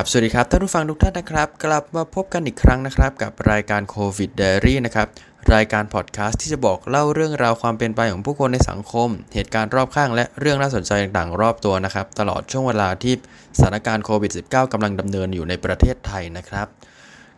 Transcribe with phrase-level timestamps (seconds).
[0.00, 5.08] ครับ สวัสดีครับ ท่านผู้ฟังทุกท่านนะครับ กลับมาพบกันอีกครั้งนะครับ กับรายการโควิดเดรี่นะครับ
[5.54, 13.14] รายการพอดแคสต์ที่จะบอกเล่าเรื่องราวความเป็นไปของผู้คนในสังคม เหตุการณ์รอบข้างและเรื่องน่าสนใจต่างๆ รอบตัวนะครับ ตลอดช่วงเวลาที่
[13.58, 16.66] สถานการณ์โควิด -19 กำลังดำเนินอยู่ในประเทศไทยนะครับ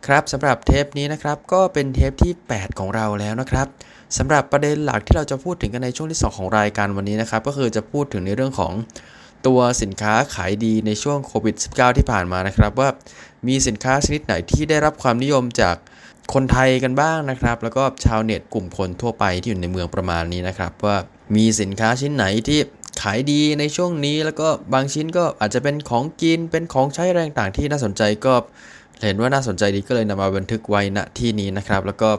[0.05, 3.67] ครับสำหรับเทปนี้นะครับ ก็เป็นเทปที่ 8 ของเราแล้วนะครับ
[4.17, 8.73] สำหรับประเด็นหลักที่เราจะพูดถึงกันในช่วงที่ 2 ของรายการวันนี้นะครับ ก็คือจะพูดถึงในเรื่องของ
[9.47, 12.89] ตัวสินค้าขายดีในช่วงโควิด -19 ที่ผ่านมานะครับ ว่า
[13.47, 15.75] มีสินค้าชนิดไหนที่ได้รับความนิยมจาก
[16.33, 20.97] คนไทยกันบ้างนะครับ แล้วก็ชาวเน็ตกลุ่มคนทั่วไปที่อยู่ในเมืองประมาณนี้นะครับ ว่า
[21.35, 22.59] มีสินค้าชิ้นไหนที่
[23.01, 28.33] ขายดีในช่วงนี้ แล้วก็บางชิ้นก็อาจจะเป็นของกินเป็นของใช้แรงต่างที่น่าสนใจก็
[29.05, 32.09] เห็นว่าน่าสนใจดีก็เลยนำมาบันทึกไว้ณที่นี้นะครับ แล้วก็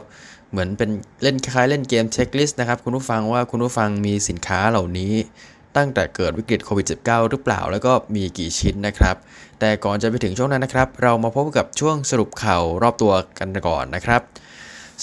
[0.51, 0.89] เหมือนเป็น
[1.23, 5.13] เล่นคล้ายเล่นเกมเช็คลิสต์นะครับ คุณผู้ฟังว่าคุณผู้ฟังมีสินค้าเหล่านี้
[5.77, 9.15] ตั้งแต่เกิดวิกฤตโควิด -19 หรือเปล่า แล้วก็มีกี่ชิ้นนะครับ
[9.59, 14.21] แต่ก่อนจะไปถึงช่วงนั้นนะครับ เรามาพบกับช่วงสรุปข่าวรอบตัวกันก่อนนะครับ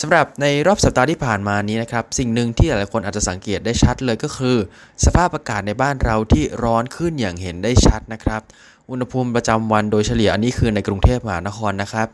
[0.00, 4.56] สำหรับในรอบสัปดาห์ที่ผ่านมานี้นะครับ สิ่งหนึ่งที่หลายคนอาจจะสังเกตได้ชัดเลยก็คือ
[5.04, 8.42] สภาพอากาศในบ้านเราที่ร้อนขึ้นอย่างเห็นได้ชัดนะครับ
[8.91, 12.06] อุณหภูมิประจำวันโดยเฉลี่ยอันนี้คือในกรุงเทพมหานครนะครับ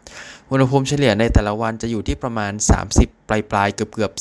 [0.50, 2.52] อุณหภูมิเฉลี่ยในแต่ละวันจะอยู่ที่ประมาณ
[2.90, 4.12] 30 ปลายปลายเกือบเกือบ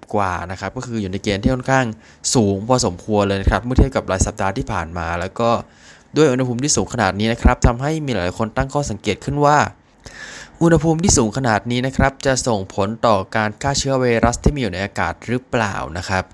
[0.00, 1.86] 40 กว่านะครับ ก็คืออยู่ในเกณฑ์ที่ค่อนข้าง
[2.34, 5.50] สูงพอสมควรเลยนะครับ เมื่อเทียบกับรายสัปดาห์ที่ผ่านมา แล้วก็
[6.16, 9.58] ด้วยอุณหภูมิที่สูงขนาดนี้นะครับทำให้มีหลายคนตั้งข้อสังเกตขึ้นว่า
[10.62, 16.24] อุณหภูมิที่สูงขนาดนี้นะครับ จะส่งผลต่อการฆ่าเชื้อไวรัสที่มีอยู่ในอากาศหรือเปล่านะครับ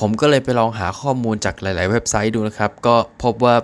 [0.00, 3.54] ผมก็เลยไปลองหาข้อมูลจากหลาย ๆ เว็บไซต์ดูนะครับ ก็พบว่า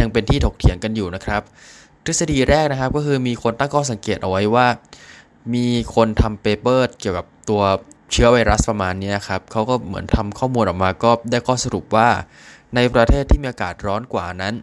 [0.00, 1.42] ยังเป็นที่ถกเถียงกันอยู่นะครับ
[2.04, 4.66] ทฤษฎีแรกนะครับก็คือมีคนตั้งข้อสังเกตเอาไว้ว่า
[5.54, 7.62] มีคนทำเปเปอร์เกี่ยวกับตัว
[8.12, 12.08] เชื้อไวรัสประมาณนี้ครับเขาก็เหมือนทำข้อมูลออกมาก็ได้ข้อสรุปว่า
[12.74, 14.54] ในประเทศที่มีอากาศร้อนกว่านั้น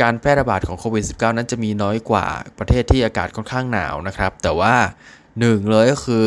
[0.00, 2.26] การแพร่ระบาดของโควิด -19 นั้นจะมีน้อยกว่า
[2.58, 4.74] ประเทศที่อากาศค่อนข้างหนาวนะครับ แต่ว่า
[5.40, 6.24] หนึ่งเลยก็คือ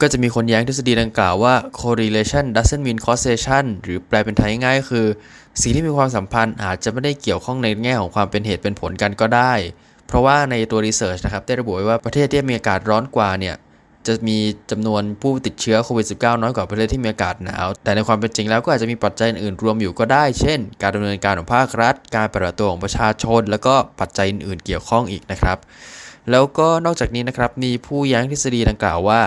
[0.00, 5.06] ก็จะมีคนแย้งทฤษฎีดังกล่าวว่า correlation doesn't mean causation หรือแปลเป็นไทยง่ายคือ
[5.62, 9.52] สิ่งที่มีความสัมพันธ์อาจจะไม่ได้เกี่ยวข้องในแง่ของความเป็นเหตุเป็นผลกันก็ได้
[10.06, 13.56] เพราะว่าในตัวรีเสิร์ชนะครับได้ระบุไว้ว่าประเทศที่มีอากาศร้อนกว่าเนี่ย
[14.06, 14.38] จะมี
[14.70, 25.58] จำนวนผู้ติดเชื้อโควิด -19 น้อยกว่าประเทศที่มีอากาศหนาว แต่ในความเป็นจริงแล้วก็อาจจะมีปัจจัยอื่นรวมอยู่ก็ได้ เช่น การดำเนินการของภาครัฐ การปฏิบัติตัวของประชาชน แล้วก็ปัจจัยอื่นๆเกี่ยวข้องอีกนะครับ
[26.30, 29.20] แล้วก็นอกจากนี้นะครับมีผู้ย้งทฤษฎีดังกล่าวว่า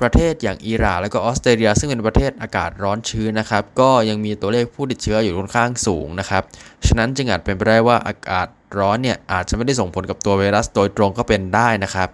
[0.00, 6.42] ประเทศอย่างอิหร่านและก็ออสเตรเลีย ซึ่งเป็นประเทศอากาศร้อนชื้นนะครับ ก็ยังมีตัวเลขผู้ติดเชื้ออยู่ค่อนข้างสูงนะครับ
[6.86, 8.46] ฉะนั้นจึงอาจเป็นไปได้ว่าอากาศ
[8.78, 12.08] ร้อนเนี่ยอาจจะไม่ได้ส่งผลกับตัวไวรัสโดยตรงก็เป็นได้นะครับ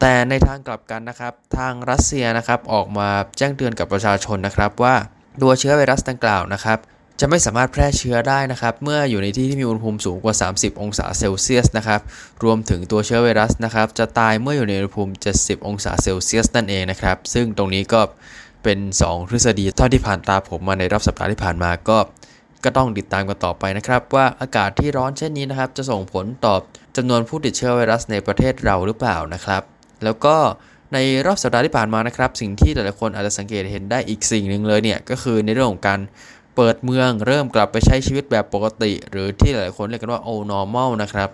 [0.00, 3.08] แต่ในทางกลับกันนะครับ ทางรัสเซียนะครับออกมา
[3.38, 4.94] แจ้งเตือนกับประชาชนนะครับว่า
[5.42, 6.78] ตัวเชื้อไวรัสดังกล่าวนะครับ
[7.20, 12.00] จะไม่สามารถแพร่เชื้อได้นะครับ เมื่ออยู่ในที่ที่มีอุณหภูมิสูงกว่า 30 องศาเซลเซียสนะครับ
[12.44, 18.00] รวมถึงตัวเชื้อไวรัสนะครับ จะตายเมื่ออยู่ในอุณหภูมิ 70 องศาเซลเซียสนั่นเองนะครับ ซึ่งตรงนี้ก็
[18.64, 21.98] เป็น 2 ทฤษฎีเท่าที่ผ่านตาผมมาในรอบสัปดาห์ที่ผ่านมาก็
[22.64, 26.54] ก็ต้องติดตามกันต่อไปนะครับ ว่าอากาศที่ร้อนเช่นนี้นะครับ จะส่งผลต่อ
[26.96, 29.62] จำนวนผู้ติดเชื้อไวรัสในประเทศเราหรือเปล่านะครับ
[30.04, 30.36] แล้วก็
[30.94, 36.00] ในรอบสัปดาห์ที่ผ่านมานะครับ สิ่งที่หลายคนอาจจะสังเกตเห็นได้อีกสิ่งหนึ่งเลยเนี่ยก็คือในเรื่องของการ
[36.56, 41.28] เปิดเมืองเริ่มกลับไปใช้ชีวิตแบบปกติ หรือที่หลายคนเรียกกันว่า old normal นะครับ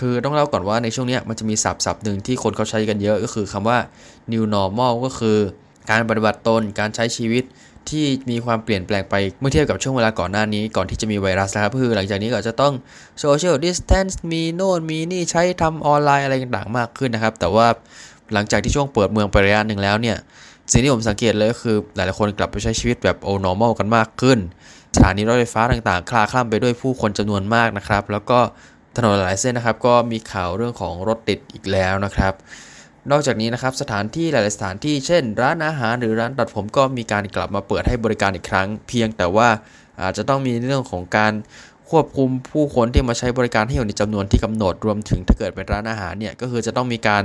[0.00, 3.78] คือต้องเล่าก่อนว่าในช่วงนี้มันจะมีศัพท์ศัพท์หนึ่งที่คนเขาใช้กันเยอะก็คือคำว่า
[4.32, 5.38] new normal ก็คือ
[5.90, 7.44] การปฏิบัติตนการใช้ชีวิต
[7.90, 12.74] ที่มีความเปลี่ยนแปลงไปเมื่อเทียบกับช่วงเวลาก่อนหน้านี้ ก่อนที่จะมีไวรัสนะครับคือหลังจากนี้ก็จะต้อง
[13.22, 17.66] social distance มีโน่นมีนี่ใช้ทำออนไลน์อะไรต่างๆมากขึ้นนะครับ แต่ว่า
[18.34, 20.16] หลังจากที่ช่วงเปิดเมืองไประยะหนึ่งแล้วเนี่ย
[20.72, 24.38] สิ่งที่ผมสังเกตเลยก็คือหลายๆคนกลับไปใช้ชีวิตแบบ old normal กันมากขึ้น
[24.96, 28.38] สถานีรถไฟฟ้าต่างๆ คลาคล่ำไปด้วยผู้คนจำนวนมากนะครับ แล้วก็
[28.96, 32.32] ถนนหลายเส้นนะครับ ก็มีข่าวเรื่องของรถติดอีกแล้วนะครับ
[33.10, 39.48] นอกจากนี้นะครับสถานที่หลาย ๆ สถานที่เช่น ร้านอาหารหรือร้านตัดผมก็มีการกลับมาเปิดให้บริการอีกครั้ง เพียงแต่ว่า
[40.02, 41.32] อาจจะต้องมีเรื่องของการ
[41.90, 47.22] ควบคุมผู้คนที่มาใช้บริการให้อยู่ในจำนวนที่กำหนดรวมถึงถ้าเกิดเป็นร้านอาหารเนี่ยก็คือจะต้องมีการ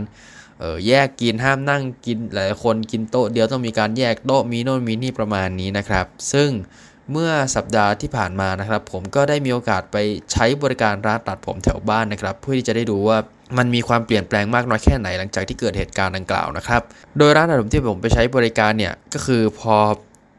[0.88, 6.50] แยกกินห้ามนั่งกินหลายคนกินโต๊ะเดียวต้องมีการแยกโต๊ะมีโน่นมีนี่ประมาณนี้นะครับ ซึ่ง
[7.12, 9.98] เมื่อสัปดาห์ที่ผ่านมานะครับ ผมก็ได้มีโอกาสไป
[10.32, 13.18] ใช้บริการร้านตัดผมแถวบ้านนะครับ เพื่อที่จะได้ดูว่า
[13.58, 16.82] มันมีความเปลี่ยนแปลงมากน้อยแค่ไหนหลังจากที่เกิดเหตุการณ์ดังกล่าวนะครับ
[17.18, 19.76] โดยร้านตัดผมที่ผมไปใช้บริการเนี่ยก็คือพอ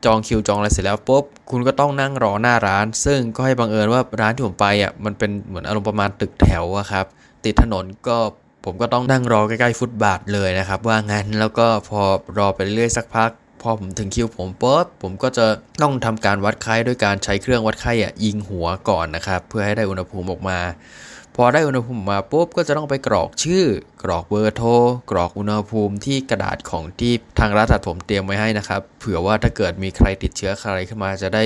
[0.04, 7.06] จองคิวจองอะไรเสร็จแล้วปุ๊บคุณก็ต้องนั่งรอหน้าร้าน ซึ่งก็ให้บังเอิญว่าร้านที่ผมไปอะมันเป็นเหมือนอารมณ์ประมาณตึกแถวอะครับ
[7.44, 8.18] ติดถนนก็
[8.64, 12.00] ผมก็ต้องนั่งรอใกล้ๆฟุตบาทเลยนะครับ ว่างั้นแล้วก็พอ
[12.38, 13.30] รอไปเรื่อยสักพัก
[13.62, 15.46] พอผมถึงคิวผมปุ๊บผมก็จะ
[15.82, 20.58] ต้องทำการวัดไข้ด้วยการใช้เครื่องวัดไข้อะยิงหัวก่อนนะครับ เพื่อให้ได้อุณหภูมิออกมา
[21.36, 23.64] พพอได้อุณหภูมิมาปุ๊บก็จะต้องไปกรอกชื่อ
[24.02, 24.70] กรอกเบอร์โทร
[25.10, 31.44] กรอกอุณหภูมิที่กระดาษของที่ทางร้านตัดผมเตรียมไว้ให้นะครับ เผื่อว่าถ้าเกิดมีใครติดเชื้อใครขึ้นมาจะได้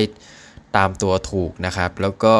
[0.76, 2.34] ตามตัวถูกนะครับ แล้วก็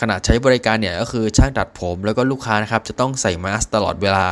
[0.00, 4.26] ขณะใช้บริการเนี่ยก็คือช่างตัดผมแล้วก็ลูกค้านะครับจะต้องใส่มาสก์ตลอดเวลา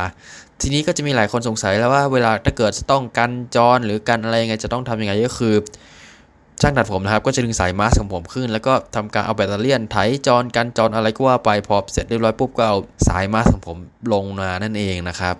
[0.61, 5.55] ทีนี้ก็จะมีหลายคนสงสัยแล้วว่าเวลาถ้าเกิดจะต้องกันจรหรือกันอะไรยังไงจะต้องทำยังไงก็คือ
[6.61, 9.97] ช่างตัดผมนะครับก็จะดึงสายมาสก์ของผมขึ้น แล้วก็ทำการเอาแบตเตอรี่ไถ
[10.27, 12.77] จรกันจรอะไรก็ว่าไปพอเสร็จเรียบร้อยปุ๊บก็เอา
[13.07, 13.77] สายมาสก์ของผม
[14.13, 15.35] ลงมานั่นเองนะครับ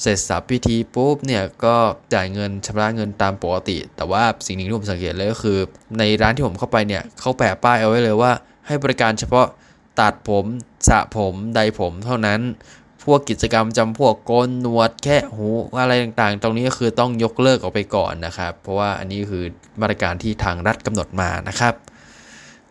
[0.00, 1.76] เสร็จสับพิธีปุ๊บเนี่ยก็
[2.14, 5.58] จ่ายเงินชำระเงินตามปกติ แต่ว่าสิ่งหนึ่งที่ผมสังเกตเลยก็คือ
[5.98, 8.32] ในร้านที่ผมเข้าไปเนี่ยเขาแปะป้ายเอาไว้เลยว่า
[8.66, 9.46] ให้บริการเฉพาะ
[10.00, 10.44] ตัดผม
[10.88, 12.40] สระผมใดผมเท่านั้น
[13.04, 15.48] พวกกิจกรรมจำพวกโกนหนวดแค่หู
[15.80, 19.44] อะไรต่างๆ ตรงนี้ก็คือต้องยกเลิกออกไปก่อนนะครับ เพราะว่าอันนี้คือ
[19.80, 21.74] มาตรการที่ทางรัฐกำหนดมานะครับ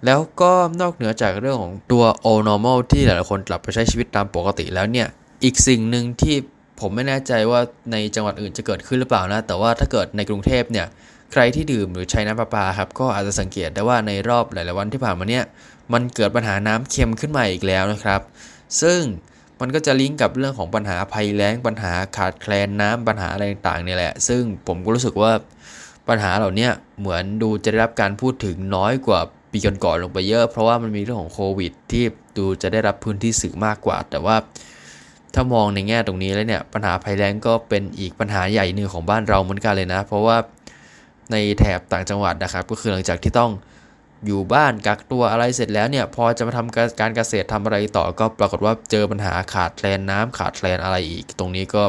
[0.06, 0.52] แล้วก็
[0.82, 5.08] นอกเหนือจากเรื่องของตัว o normal ที่หลายๆคนกลับไปใช้ชีวิตตามปกติแล้วเนี่ย
[5.44, 6.36] อีกสิ่งหนึ่งที่
[6.80, 7.60] ผมไม่แน่ใจว่า
[7.92, 10.88] ในจังหวัดอื่นจะเกิดขึ้นหรือเปล่านะ แต่ว่าถ้าเกิดในกรุงเทพเนี่ย
[11.32, 15.44] ใครที่ดื่มหรือใช้น้ำประปาครับ ก็อาจจะสังเกตได้ว่าในรอบหลาย ๆ วันที่ผ่านมาเนี่ย
[15.94, 18.22] มันเกิดปัญหาน้ำเค็มขึ้นมาอีกแล้วนะครับ
[18.82, 19.00] ซึ่ง
[19.60, 25.32] มันก็จะลิงก์กับเรื่องของปัญหาภัยแล้งปัญหาขาดแคลนน้ำปัญหาอะไรต่างๆเนี่ยแหละ ซึ่งผมก็รู้สึกว่า
[26.10, 29.20] ปัญหาเหล่านี้เหมือนดูจะได้รับการพูดถึงน้อยกว่า
[29.52, 32.04] ปีก่อนๆลงไปเยอะ เพราะว่ามันมีเรื่องของโควิด ที่
[32.38, 34.36] ดูจะได้รับพื้นที่สื่อมากกว่า แต่ว่า
[35.34, 40.38] ถ้ามองในแง่ตรงนี้แล้วเนี่ยปัญหาภัยแล้งก็เป็นอีกปัญหาใหญ่หนึ่งของบ้านเราเหมือนกันเลยนะ เพราะว่า
[41.32, 43.52] ในแถบต่างจังหวัดนะครับ ก็คือหลังจากที่ต้อง
[44.28, 51.84] อยู่บ้านกักตัวอะไรเสร็จแล้วเนี่ย พอจะมาทำการเกษตรทำอะไรต่อก็ปรากฏว่าเจอปัญหาขาดแคลนน้ำขาดแคลนอะไรอีก ตรงนี้ก็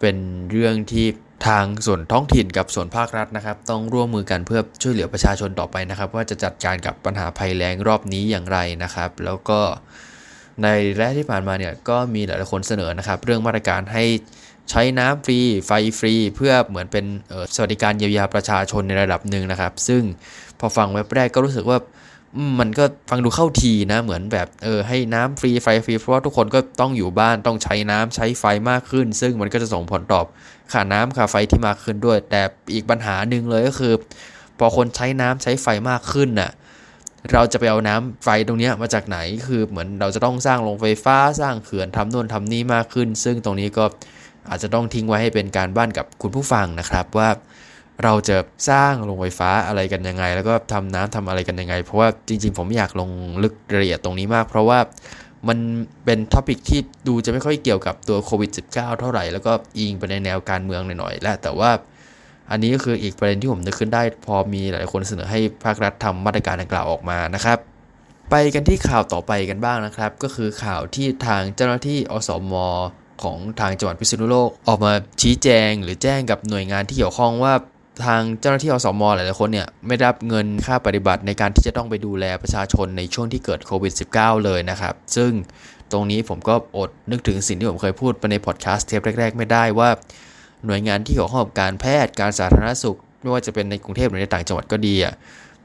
[0.00, 0.16] เป็น
[0.50, 1.06] เรื่องที่
[1.48, 9.60] ทางส่วนท้องถิ่นกับส่วนภาครัฐนะครับ ต้องร่วมมือกันเพื่อช่วยเหลือประชาชนต่อไปนะครับ ว่าจะจัดการกับปัญหาภัยแล้งรอบนี้อย่างไรนะครับ แล้วก็
[10.62, 14.04] ในแรกที่ผ่านมาเนี่ยก็มีหลายคนเสนอนะครับ เรื่องมาตรการให้
[14.70, 17.04] ใช้น้ำฟรีไฟฟรี เพื่อเหมือนเป็น
[17.54, 20.02] สวัสดิการเยียวยาประชาชนในระดับหนึ่งนะครับ ซึ่ง
[20.60, 21.78] พอฟังแว็บแรกก็รู้สึกว่า
[22.60, 30.26] มันก็ฟังดูเข้าทีนะเหมือนแบบเออให้น้ำฟรีไฟฟรีเพราะว่าทุกคนก็ต้องอยู่บ้านต้องใช้น้ำใช้ไฟมากขึ้น ซึ่งมันก็จะส่งผลตอบ
[30.72, 32.42] ค่าน้ำค่าไฟที่มากขึ้นด้วย แต่
[32.74, 33.94] อีกปัญหาหนึ่งเลยก็คือ
[34.58, 36.50] พอคนใช้น้ำใช้ไฟมากขึ้นน่ะ
[37.32, 43.84] เราจะไปเอาน้ำไฟตรงนี้มาจากไหนคือเหมือนเราจะต้องสร้างโรงไฟฟ้าสร้างเขื่อนทำนู่นทำนี่มากขึ้น ซึ่งตรงนี้ก็
[44.48, 47.28] อาจจะต้องทิ้งไว้ให้เป็นการบ้านกับคุณผู้ฟังนะครับว่า
[48.04, 48.36] เราจะ
[48.70, 53.10] สร้างโรงไฟฟ้าอะไรกันยังไง แล้วก็ทำน้ำทำอะไรกันยังไง เพราะว่าจริง ๆ ผมอยากลง
[53.42, 54.78] ลึกรายละเอียดตรงนี้มาก เพราะว่า
[55.48, 55.58] มัน
[56.04, 61.70] เป็นท็อปิกที่ดูจะไม่ค่อยเกี่ยวกับตัวโควิด -19 เท่าไหร่ แล้วก็อิงไปในแนวการเมืองหน่อยๆ และแต่ว่า
[62.50, 67.58] อันนี้ก็คืออีกประเด็นที่ผมนึกขึ้นได้ พอมีหลายคนเสนอให้ภาครัฐทำมาตรการดังกล่าวออกมานะครับ
[68.30, 72.54] ไปกันที่ข่าวต่อไปกันบ้างนะครับ ก็คือข่าวที่ทางเจ้าหน้าที่อสม
[73.22, 77.54] ของทางจังหวัดพิษณุโลก ออกมาชี้แจงหรือแจ้งกับหน่วยงานที่เกี่ยวข้องว่า
[78.04, 85.30] ทางเจ้าหน้าที่อสมหลายๆคนเนี่ยไม่ได้รับเงินค่าปฏิบัติในการที่จะต้องไปดูแลประชาชนในช่วงที่เกิดโควิด -19 เลยนะครับ ซึ่ง
[85.92, 89.90] ตรงนี้ผมก็อดนึกถึงสิ่งที่ผมเคยพูดไปในพอดแคสต์เทปแรก ๆ ไม่ได้ว่า
[90.66, 95.14] หน่วยงานที่เกี่ยวข้องกับการแพทย์การสาธารณสุข ไม่ว่าจะเป็นในกรุงเทพหรือในต่างจังหวัดก็ดีอะ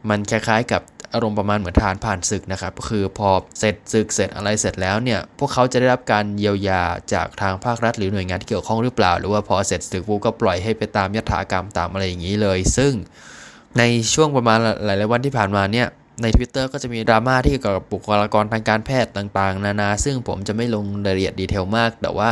[0.10, 0.82] มันคล้ายๆกับ
[1.14, 6.82] อารมณ์ประมาณเหมือนทหารผ่านศึกนะครับก็คือพอเสร็จศึกเสร็จอะไรเสร็จแล้วเนี่ยพวกเขาจะได้รับการเยียวยา
[7.14, 12.94] จากทางภาครัฐ หรือหน่วยงานที่เกี่ยวข้องหรือเปล่า หรือว่าพอเสร็จศึกปุ๊บก็ปล่อยให้ไปตามยถากรรมตามอะไรอย่างนี้เลย ซึ่ง
[13.78, 13.84] ใน
[14.14, 15.88] ช่วงประมาณหลายๆวันที่ผ่านมาเนี่ย
[16.22, 22.32] ใน Twitter ก็จะมีดราม่าที่เกี่ยวกับบุคลากรทางการแพทย์ต่างๆ นานา ซึ่งผมจะไม่ลงรายละเอียดดีเทลมาก แต่ว่า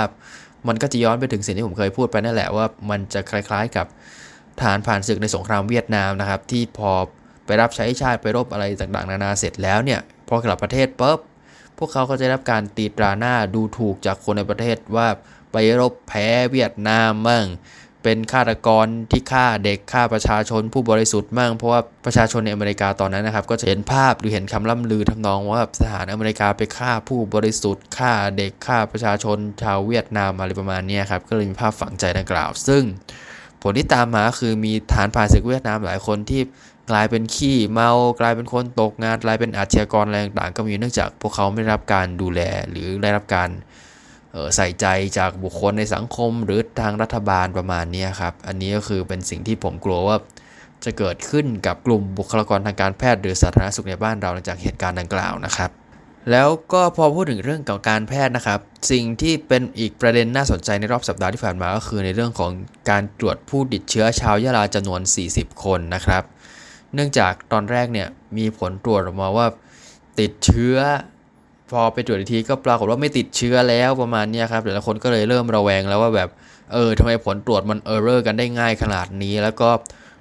[0.67, 3.87] มันก็จะย้อนไปถึงสิ่งที่ผมเคยพูดไปนั่นแหละว่ามันจะคล้ายๆกับ
[4.61, 6.91] ฐานผ่านศึกในสงครามเวียดนามนะครับ ที่พอ
[7.49, 11.19] ไปรับใช้ชาติไปรบอะไรต่างๆ นานาเสร็จแล้วเนี่ยพอกลับประเทศปุ๊บ
[11.77, 15.07] พวกเขาก็จะรับการตีตราหน้าดูถูกจากคนในประเทศว่า
[15.51, 17.45] ไปรบแพ้เวียดนามมั่ง
[18.03, 32.83] เป็นฆาตกรที่ฆ่าเด็กฆ่าประชาชนผู้บริสุทธิ์มั่งเพราะว่าประชาชนในอเมริกาตอนนั้นนะครับ ก็จะเห็นภาพหรือเห็นคำล่ำลือทำนองว่าทหารอเมริกาไปฆ่าผู้บริสุทธิ์ฆ่าเด็กฆ่าประชาชนชาวเวียดนามอะไรประมาณนี้ครับก็เลยมีภาพฝังใจดังกล่าว ซึ่ง
[33.61, 36.41] ผลที่ตามมาคือมีฐานผ่านศึกเวียดนามหลายคนที่
[36.91, 43.49] กลายเป็นขี้เมากลายเป็นคนตกงานกลายเป็นอาชญากรอะไรต่างๆก็มีเนื่องจากพวกเขาไม่ได้รับการดูแลหรือได้รับการ
[44.55, 44.85] ใส่ใจ
[45.17, 50.17] จากบุคคลในสังคมหรือทางรัฐบาลประมาณนี้ครับ อันนี้ก็คือเป็นสิ่งที่ผมกลัวว่า
[50.85, 55.69] จะเกิดขึ้นกับกลุ่มบุคลากรทางการแพทย์หรือสาธารณสุขในบ้านเราหลังจากเหตุการณ์ดังกล่าวนะครับ
[56.31, 58.59] แล้วก็พอพูดถึงเรื่องของการแพทย์นะครับ
[58.91, 62.51] สิ่งที่เป็นอีกประเด็นน่าสนใจในรอบสัปดาห์ที่ผ่านมาก็คือในเรื่องของ
[62.89, 66.23] การตรวจผู้ติดเชื้อชาวยะลาจำนวน 40 คนนะครับ
[66.93, 69.47] เนื่องจากตอนแรกเนี่ยมีผลตรวจออกมาว่า
[70.19, 70.77] ติดเชื้อ
[71.71, 76.29] พอไปตรวจอีกทีก็ปรากฏว่าไม่ติดเชื้อแล้วประมาณนี้ครับหลายคนก็เลยเริ่มระแวงแล้วว่าแบบ
[76.73, 79.69] เออทำไมผลตรวจมัน error กันได้ง่ายขนาดนี้ แล้วก็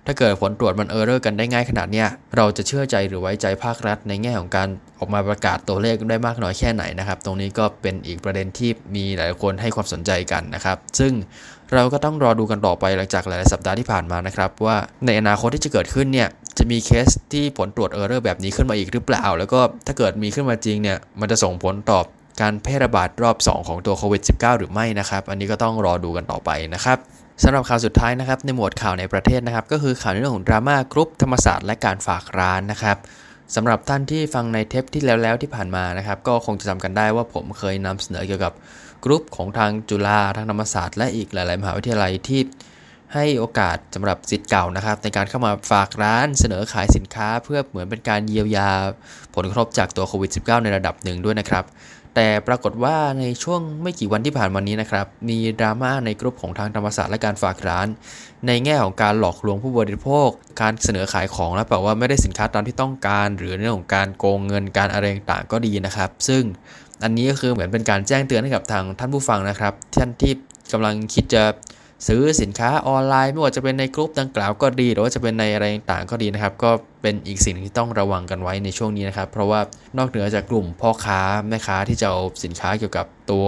[0.06, 4.68] ถ้าเกิดผลตรวจมัน error กันได้ง่ายขนาดเนี้ยเราจะเชื่อใจหรือไว้ใจภาครัฐในแง่ของการ
[4.98, 11.12] ออกมาประกาศตัวเลขได้มากน้อยแค่ไหนนะครับ ตรงนี้ก็เป็นอีกประเด็นที่มีหลายคนให้ความสนใจกันนะครับ ซึ่ง
[11.74, 14.76] เราก็ต้องรอดูกันต่อไปหลังจากหลายสัปดาห์ที่ผ่านมานะครับว่า
[15.06, 16.28] ในอนาคตที่จะเกิดขึ้นเนี่ย
[16.58, 22.00] จะมีเคสที่ผลตรวจ error แบบนี้ขึ้นมาอีกหรือเปล่า แล้วก็ถ้าเกิดมีขึ้นมาจริงเนี่ยมันจะส่งผลต่อ
[22.40, 26.98] การแพร่ระบาดรอบ 2 ของตัวโควิด -19 หรือไม่นะครับ อันนี้ก็ต้องรอดูกันต่อไปนะครับ
[27.42, 32.96] สำหรับข่าวสุดท้ายนะครับในหมวดข่าวในประเทศนะครับ ก็คือข่าวในเรื่องของดราม่ากรุ๊ปธรรมศาสตร์และการฝากร้านนะครับ
[33.56, 38.52] สำหรับท่านที่ฟังในเทปที่แล้วๆที่ผ่านมานะครับ ก็คงจะจำกันได้ว่าผมเคยนำเสนอเกี่ยวกับ
[39.04, 42.40] กรุ๊ปของทางจุฬาทางธรรมศาสตร์และอีกหลาย ๆ มหาวิทยาลัยที่
[43.14, 48.70] ให้โอกาสสำหรับสิทธิ์เก่านะครับ ในการเข้ามาฝากร้านเสนอขายสินค้า เพื่อเหมือนเป็นการเยียวยา
[49.34, 51.64] ผลกระทบจากตัวโควิด -19 ในระดับหนึ่งด้วยนะครับ
[52.14, 57.86] แต่ปรากฏว่าในช่วงไม่กี่วันที่ผ่านมานี้นะครับ มีดราม่าในกลุ่มของทางธรรมศาสตร์และการฝากร้าน
[58.46, 60.28] ในแง่ของการหลอกลวงผู้บริโภค
[60.60, 66.42] การเสนอขายของแล้วแปลว่าไม่ได้สินค้าตามที่ต้องการ หรือเรื่องของการโกงเงินการอะไรต่างก็ดีนะครับ ซึ่ง
[67.02, 70.32] อันนี้ก็คือเหมือนเป็นการแจ้งเตือนให้กับทางท่านผู้ฟังนะครับท่านที่
[70.72, 71.42] กำลังคิดจะ
[72.06, 76.70] ซื้อสินค้าออนไลน์ไม่ว่าจะเป็นในกลุ่มดังกล่าวก็ดี หรือว่าจะเป็นในอะไรต่างก็ดีนะครับ ก็
[77.02, 79.60] เป็นอีกสิ่งที่ต้องระวังกันไว้ในช่วงนี้นะครับ เพราะว่า
[79.98, 83.46] นอกเหนือจากกลุ่มพ่อค้าแม่ค้าที่จะเอาสินค้าเกี่ยวกับตัว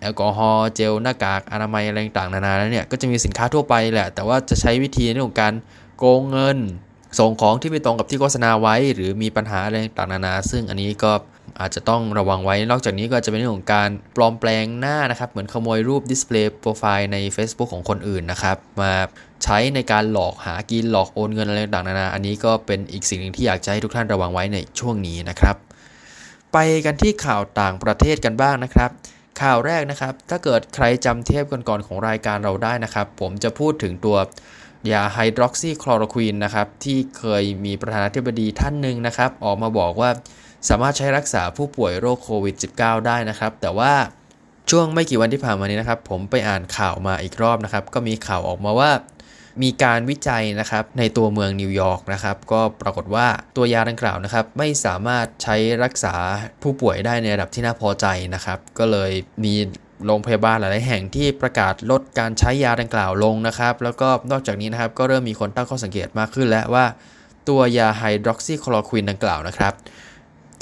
[0.00, 5.54] แอลกอฮอล์เจลหน้ากากอนามัยอะไรต่างๆนานาแล้วเนี่ยก็จะมีสินค้าทั่วไปแหละ แต่ว่าจะใช้วิธีในเรื่องของการ
[5.98, 6.58] โกงเงิน
[7.18, 11.12] ส่งของที่ไม่ตรงกับที่โฆษณาไว้ หรือมีปัญหาอะไรต่างๆนานา ซึ่งอันนี้ก็
[11.60, 18.92] อาจจะต้องระวังไว้ นอกจากนี้ก็จะเป็นเรื่องของการปลอมแปลงหน้านะครับ เหมือนขโมยรูปดิสเพลย์โปรไฟล์ใน Facebook ของคนอื่นนะครับ มา
[19.44, 25.56] ใช้ในการหลอกหากินหลอกโอนเงินอะไรต่างๆนานา อันนี้ก็เป็นอีกสิ่งหนึ่งที่อยากจะให้ทุกท่านระวังไว้ในช่วงนี้นะครับ
[26.52, 28.90] ไปกันที่ข่าวต่างประเทศกันบ้างนะครับ
[29.40, 34.16] ข่าวแรกนะครับ ถ้าเกิดใครจำเทปก่อนๆของรายการเราได้นะครับ ผมจะพูดถึงตัว
[34.92, 40.10] ยาไฮดรอกซีคลอโรควีนนะครับที่เคยมีประธานาธิบดีท่านหนึ่งนะครับ ออกมาบอกว่า
[40.68, 43.92] สามารถใช้รักษาผู้ป่วยโรคโควิด -19 ได้นะครับ แต่ว่า
[44.70, 48.90] ช่วงไม่กี่วันที่ผ่านมานี้นะครับ ผมไปอ่านข่าวมาอีกรอบนะครับ ก็มีข่าวออกมาว่า
[49.62, 53.26] มีการวิจัยนะครับในตัวเมืองนิวยอร์กนะครับ ก็ปรากฏว่า
[53.56, 56.14] ตัวยาดังกล่าวนะครับ ไม่สามารถใช้รักษา
[56.62, 59.12] ผู้ป่วยได้ในระดับที่น่าพอใจนะครับ ก็เลย
[59.44, 59.54] มี
[60.06, 66.84] โรงพยาบาลหลาย ๆ แห่งที่ประกาศลดการใช้ยาดังกล่าวลงนะครับ แล้วก็นอกจากนี้นะครับ ก็เริ่มมีคนตั้งข้อสังเกตมากขึ้นแล้วว่า
[67.48, 69.72] ตัวยาไฮดรอกซีคลอโรควินดังกล่าวนะครับ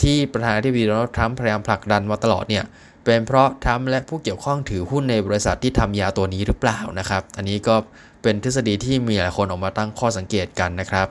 [0.03, 2.65] ที่ประธานาธิบดีโดนัลด์ทรัมป์พยายามผลักดันมาตลอดเนี่ย
[3.05, 7.75] เป็นเพราะทรัมป์และผู้เกี่ยวข้องถือหุ้นในบริษัทที่ทำยาตัวนี้หรือเปล่านะครับ อันนี้ก็
[8.23, 11.09] เป็นทฤษฎีที่มีหลายคนออกมาตั้งข้อสังเกตกันนะครับ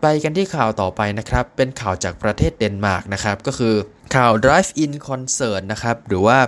[0.00, 3.74] ไปกันที่ข่าวต่อไปนะครับ เป็นข่าวจากประเทศเดนมาร์กนะครับ ก็คือ
[4.16, 6.38] ข่าว Drive-in Concert นะครับ หรือว่า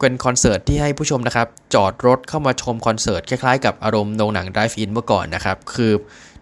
[0.00, 5.92] เป็นคอนเสิร์ตที่ให้ผู้ชมนะครับ จอดรถเข้ามาชมคอนเสิร์ตคล้ายๆกับอารมณ์โรงหนัง Drive-in เมื่อก่อนนะครับ คือ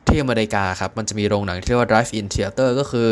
[0.06, 3.08] ที่อเมริกาครับ มันจะมีโรงหนังที่เรียกว่า Drive-in Theater ก็คือ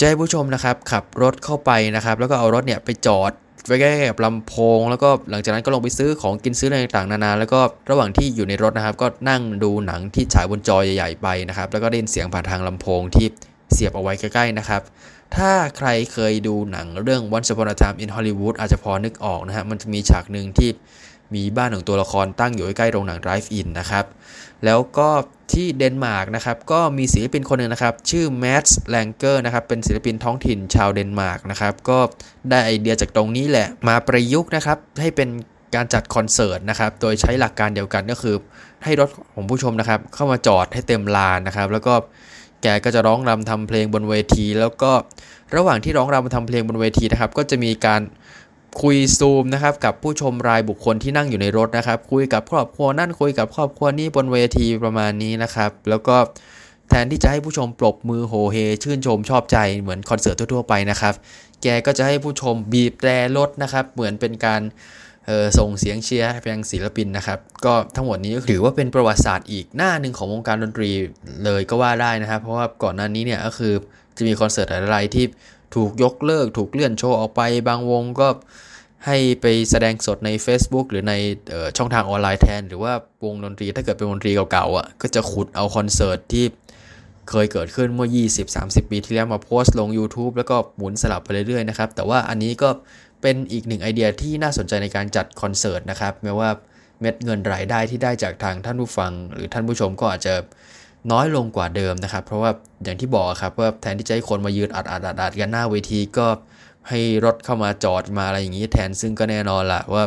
[0.00, 3.32] จะให้ผู้ชมนะครับขับรถเข้าไปนะครับ แล้วก็เอารถเนี่ยไปจอด
[3.66, 13.26] ไว้ใกล้กับลำโพง แล้วก็หลังจากนั้นก็ลงไปซื้อของกินซื้ออะไรต่างๆนานาแล้วก็ระหว่างที่อยู่ในรถนะครับ ก็นั่งดูหนังที่ฉายบนจอใหญ่ๆไปนะครับ แล้วก็ได้ยินเสียงผ่านทางลำโพงที่
[13.72, 14.82] เสียบเอาไว้ใกล้ๆนะครับ
[15.36, 20.70] ถ้าใครเคยดูหนังเรื่อง Once Upon a Time in Hollywood อาจจะพอนึกออกนะฮะมันจะมีฉากหนึ่งที่
[21.34, 24.04] มีบ้านของตัวละครตั้งอยู่ใกล้โรงหนัง Drive-in นะครับ
[24.64, 25.08] แล้วก็
[25.52, 31.98] ที่เดนมาร์กนะครับก็มีศิลปินคนหนึ่งนะครับ ชื่อแมทส์แลงเกอร์นะครับเป็นศิลปินท้องถิ่นชาวเดนมาร์กนะครับก็
[32.50, 35.28] ได้ไอเดียจากตรงนี้แหละมาประยุกต์นะครับให้เป็น
[35.74, 38.36] การจัดคอนเสิร์ตนะครับ โดยใช้หลักการเดียวกันก็คือ
[38.84, 41.94] ให้รถของผู้ชมนะครับ เข้ามาจอดให้เต็มลานนะครับ แล้วก็
[42.62, 44.92] แกก็จะร้องรำทำเพลงบนเวที แล้วก็
[45.56, 48.00] ระหว่างที่ร้องรำทำเพลงบนเวทีนะครับ ก็จะมีการ
[48.82, 56.16] คุยซูมนะครับกับผู้ชมรายบุคคลที่นั่งอยู่ในรถนะครับ คุยกับครอบครัวนั่นคุยกับครอบครัวนี้บนเวทีประมาณนี้นะครับ แล้วก็
[56.88, 61.14] แทนที่จะให้ผู้ชมปรบมือโหเฮ ชื่นชมชอบใจเหมือนคอนเสิร์ตทั่วๆไปนะครับ
[61.62, 64.60] แกก็จะให้ผู้ชมบีบแตรรถนะครับ เหมือนเป็นการ
[65.58, 70.90] ส่งเสียงเชียร์ให้ยังศิลปินนะครับ ก็ทั้งหมดนี้ถือว่าเป็นประวัติศาสตร์อีกหน้าหนึ่งของวงการดนตรี
[71.44, 73.72] เลยก็ว่าได้นะครับ เพราะว่าก่อนหน้านี้เนี่ยก็คือ
[74.16, 75.24] จะมีคอนเสิร์ตอะไรที่
[75.74, 78.28] ถูกยกเลิก ถูกเลื่อนโชว์ออกไปบางวงก็
[79.06, 81.14] ให้ไปแสดงสดใน Facebook หรือใน
[81.76, 82.92] ช่องทางออนไลน์แทน หรือว่า
[83.24, 86.44] วงดนตรีถ้าเกิดเป็นดนตรีเก่าๆอะก็จะขุดเอาคอนเสิร์ตที่
[87.30, 88.08] เคยเกิดขึ้นเมื่อ
[88.50, 92.70] 20-30 ปีที่แล้วมาโพสต์ลง YouTube แล้วก็หมุนสลับไปเรื่อยๆนะครับ แต่ว่าอันนี้ก็
[93.22, 96.50] เป็นอีกหนึ่งไอเดียที่น่าสนใจในการจัดคอนเสิร์ตนะครับแม้ว่า
[97.00, 100.34] เม็ดเงินรายได้ที่ได้จากทางท่านผู้ฟัง หรือท่านผู้ชมก็อาจจะ
[101.12, 102.50] น้อยลงกว่าเดิมนะครับ เพราะว่า
[102.84, 106.26] อย่างที่บอกครับว่าแทนที่จะให้คนมายืนอัดอัดอัดกันหน้าเวทีก็
[106.88, 110.04] ให้รถเข้ามาจอดมาอะไรอย่างนี้แทนซึ่งก็แน่นอนละว่า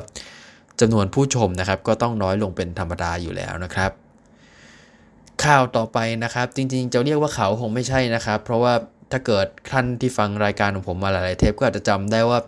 [0.80, 3.92] จำนวนผู้ชมนะครับ ก็ต้องน้อยลงเป็นธรรมดาอยู่แล้วนะครับ
[5.44, 8.74] ข่าวต่อไปนะครับ จริงๆ จะเรียกว่าข่าวคงไม่ใช่นะครับ เพราะว่า
[9.12, 12.40] ถ้าเกิดท่านที่ฟังรายการของผมมาหลายๆเทปก็อาจจะจำได้ว่า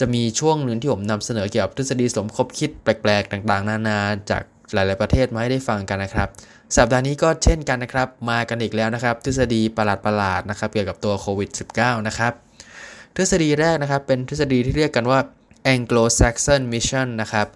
[0.00, 3.98] จะมีช่วงหนึ่งที่ผมนำเสนอเกี่ยวกับทฤษฎีสมคบคิดแปลกๆ ต่างๆ นานา
[4.30, 4.42] จาก
[4.74, 6.28] หลาย ๆ ประเทศมาให้ได้ฟังกันนะครับ
[6.76, 9.84] สัปดาห์นี้ก็เช่นกันนะครับ มากันอีกแล้วนะครับ ทฤษฎีประ
[10.16, 12.32] หลาดๆนะครับ เกี่ยวกับตัวโควิด -19 นะครับ
[13.16, 15.20] ทฤษฎีแรกนะครับ เป็นทฤษฎีที่เรียกกันว่า
[15.74, 17.46] Anglo-Saxon Mission นะครับ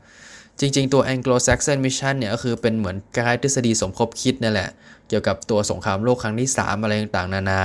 [0.60, 4.70] จริงๆ ตัว Anglo-Saxon Mission เนี่ยก็คือเป็นเหมือนคล้ายทฤษฎีสมคบคิดนั่นแหละ
[5.08, 7.62] เกี่ยวกับตัวสงครามโลกครั้งที่ 3 อะไรต่างๆ นานา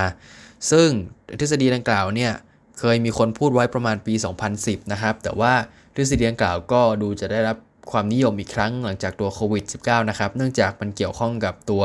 [0.71, 0.89] ซึ่ง
[1.39, 2.31] ทฤษฎีดังกล่าวเนี่ย
[2.79, 4.13] เคยมีคนพูดไว้ประมาณปี
[4.53, 5.53] 2010 นะครับ แต่ว่า
[5.95, 7.57] ทฤษฎีดังกล่าวก็ดูจะได้รับ
[7.91, 11.83] ความนิยมอีกครั้งหลังจากตัวโควิด -19 นะครับ เนื่องจากมันเกี่ยวข้องกับตัว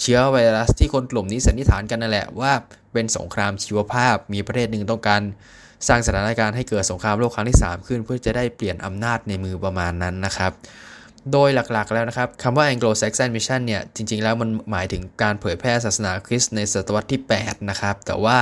[0.00, 2.52] เชื้อไวรัสที่คนกลุ่มนี้สันนิษฐานกันนั่นแหละว่า
[2.92, 5.22] เป็นสงครามชีวภาพ มีประเทศหนึ่งต้องการ
[5.88, 10.52] สร้างสถานการณ์ให้เกิดสงครามโลกครั้งที่ 3 ขึ้น เพื่อจะได้เปลี่ยนอำนาจในมือประมาณนั้นนะครับ
[11.32, 18.38] โดยหลักๆแล้วนะครับคำว่า Anglo-Saxon Mission เนี่ยจริงๆแล้วมันหมายถึงการเผยแพร่ศาสนาคริสต์ในศตวรรษที่ 8 นะครับ แต่ว่า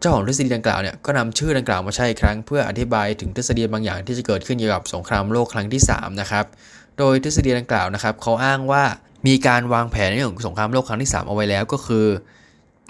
[0.00, 6.44] เจ้าของทฤษฎีดังกล่าวเนี่ยก็นำชื่อดังกล่าวมาใช้อีกครั้งเพื่ออธิบายถึงทฤษฎีบางอย่างที่จะเกิดขึ้นเกี่ยวกับสงครามโลกครั้งที่3นะครับ
[6.98, 8.84] โดยทฤษฎีดังกล่าวนะครับเขาอ้างว่า
[9.26, 12.06] มีการวางแผนในเรื่องของสงครามโลกครั้งที่ 3 เอาไว้แล้วก็คือ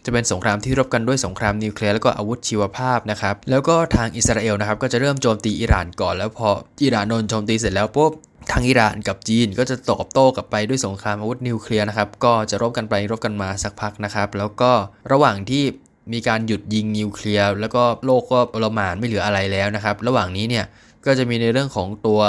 [0.04, 6.48] จะเป็นสงครามที่รบกันด้วยสงครามนิวเคลียร์แล้วก็อาวุธชีวภาพนะครับแล้วก็ทางอิสราเอลนะครับก็จะเริ่มโจมตีอิหร่านก่อน แล้วพอ
[6.82, 8.12] อิหร่านโดนโจมตีเสร็จแล้วปุ๊บ
[8.52, 14.70] ทางอิหร่านกับจีนก็จะตอบโต้กลับไปด้วยสงครามอาวุธนิวเคลียร์นะครับก็จะรบกันไปรบกันมาสักพักนะครับ แล้วก็
[15.12, 15.64] ระหว่างที่
[16.12, 20.64] มีการหยุดยิงนิวเคลียร์แล้วก็โลกก็ประมาณไม่เหลืออะไรแล้วนะครับ ระหว่างนี้เนี่ย
[21.06, 22.20] ก็จะมีในเรื่องของตัว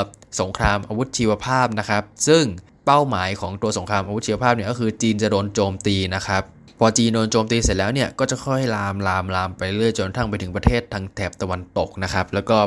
[0.42, 2.44] สงครามอาวุธชีวภาพนะครับ ซึ่ง
[2.86, 6.44] เป้าหมายของตัวสงครามอาวุธชีวภาพเนี่ยก็คือจีนจะโดนโจมตีนะครับ
[6.80, 12.58] พอจีนโดนโจมตีเสร็จแล้วเนี่ยก็จะค่อยลามลามลามไปเรื่อยจนทั้งไปถึงประเทศทางแถบตะวันตกนะครับ แล้วก็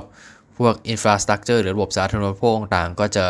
[0.59, 3.25] พวกอินฟราสตรักเจอร์หรือระบบสาธารณูปโภคต่างก็จะ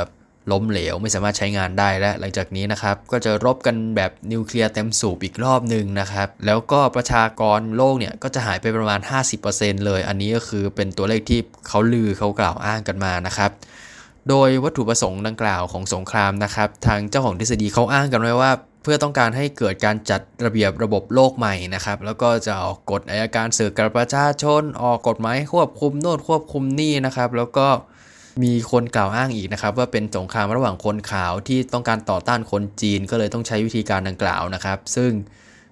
[0.52, 9.00] ล้มเหลวไม่สามารถใช้งานได้และหลังจากนี้นะครับ ก็จะรบกันแบบนิวเคลียร์เต็มสูบอีกรอบหนึ่งนะครับ แล้วก็ประชากรโลกเนี่ยก็จะหายไปประมาณ
[9.42, 13.50] 50%เลย อันนี้ก็คือเป็นตัวเลขที่เขาลือเขากล่าวอ้างกันมานะครับ
[14.28, 18.52] โดยวัตถุประสงค์ดังกล่าวของสงครามนะครับ ทางเจ้าของทฤษฎีเขาอ้างกันไว้ว่า
[18.82, 27.68] เพื่อต้องการให้เกิดการจัดระเบียบระบบโลกใหม่นะครับ แล้วก็จะออกกฎอายการสื่อกับประชาชน ออกกฎหมายควบคุมโน่นควบคุมนี่นะครับ แล้วก็
[28.42, 35.10] มีคนกล่าวอ้างอีกนะครับว่าเป็นสงครามระหว่างคนขาวที่ต้องการต่อต้านคนจีน ก็เลยต้องใช้วิธีการดังกล่าวนะครับ ซึ่ง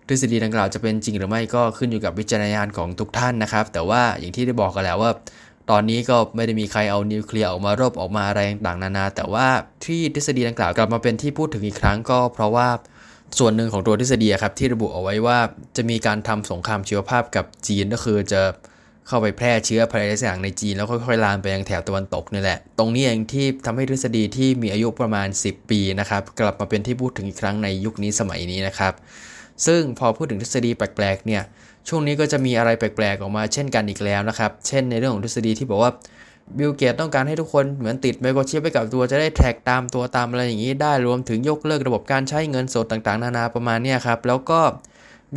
[0.06, 5.12] ทฤษฎีดังกล่าวจะเป็นจริงหรือไม่ก็ขึ้นอยู่กับวิจารณญาณของทุกท่านนะครับ แต่ว่าอย่างที่ได้บอกกันแล้วว่า
[5.70, 9.46] ตอนนี้ก็ไม่ได้มีใครเอานิวเคลียร์ออกมารบออกมาอะไรต่างๆนานา แต่ว่า
[9.84, 12.68] ที่ทฤษฎีดังกล่าวกลับมาเป็นที่พูดถึงอีกครั้งก็เพราะว่า
[13.38, 15.38] ส่วนหนึ่งของตัวทฤษฎีครับที่ระบุเอาไว้ว่า
[15.76, 18.42] จะมีการทำสงครามชีวภาพกับจีนก็คือจะ
[19.08, 28.92] เข้าไปแพร่เชื้อภายในสักอย่างในจีนแล้วค่อยๆลามไปยังแถบตะวันตกนี่แหละ ตรงนี้เองที่ทำให้ทฤษฎีที่มีอายุประมาณ 10 ปีนะครับกลับมาเป็นที่พูดถึงอีกครั้งในยุคนี้สมัยนี้นะครับ
[29.66, 31.42] ซึ่งพอพูดถึงทฤษฎีแปลกๆเนี่ย
[31.88, 35.92] ช่วงนี้ก็จะมีอะไรแปลกๆออกมาเช่นกันอีกแล้วนะครับ เช่นในเรื่องของทฤษฎีที่บอกว่า
[36.58, 44.60] บิลเกตส์ต้องการให้ทุกคนเหมือนติดไมโครชิปไปกับตัวจะได้ track ตามตัวตามอะไรอย่างนี้ได้รวมถึงยกเลิกระบบการใช้เงินสดต่างๆ นานาประมาณนี้ครับแล้วก็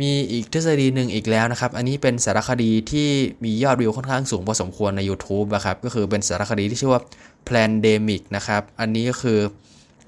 [0.00, 3.08] มีอีกทฤษฎีหนึ่งอีกแล้วนะครับ อันนี้เป็นสารคดีที่
[3.44, 7.02] มียอดวิวค่อนข้างสูงพอสมควรใน YouTube นะครับก็คือเป็นสารคดีที่ชื่อว่า
[7.46, 9.38] Plandemic นะครับ อันนี้ก็คือ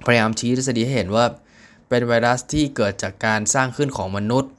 [0.07, 1.25] พยายามชี้ทฤษฎีให้เห็นว่า
[1.89, 4.53] เป็นไวรัสที่เกิดจากการสร้างขึ้นของมนุษย์